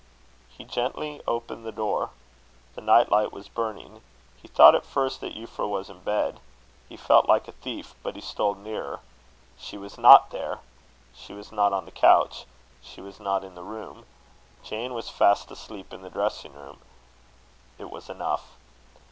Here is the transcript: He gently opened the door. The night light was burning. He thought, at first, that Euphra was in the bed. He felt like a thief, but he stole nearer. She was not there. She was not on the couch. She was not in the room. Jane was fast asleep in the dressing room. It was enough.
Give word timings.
He 0.49 0.63
gently 0.65 1.21
opened 1.27 1.63
the 1.63 1.71
door. 1.71 2.09
The 2.73 2.81
night 2.81 3.11
light 3.11 3.31
was 3.31 3.47
burning. 3.47 4.01
He 4.41 4.47
thought, 4.47 4.73
at 4.73 4.83
first, 4.83 5.21
that 5.21 5.35
Euphra 5.35 5.69
was 5.69 5.91
in 5.91 5.97
the 5.97 6.03
bed. 6.03 6.39
He 6.89 6.97
felt 6.97 7.29
like 7.29 7.47
a 7.47 7.51
thief, 7.51 7.93
but 8.01 8.15
he 8.15 8.21
stole 8.21 8.55
nearer. 8.55 9.01
She 9.59 9.77
was 9.77 9.99
not 9.99 10.31
there. 10.31 10.57
She 11.13 11.33
was 11.33 11.51
not 11.51 11.71
on 11.71 11.85
the 11.85 11.91
couch. 11.91 12.45
She 12.81 12.99
was 12.99 13.19
not 13.19 13.43
in 13.43 13.53
the 13.53 13.61
room. 13.61 14.07
Jane 14.63 14.95
was 14.95 15.07
fast 15.09 15.51
asleep 15.51 15.93
in 15.93 16.01
the 16.01 16.09
dressing 16.09 16.53
room. 16.55 16.79
It 17.77 17.91
was 17.91 18.09
enough. 18.09 18.57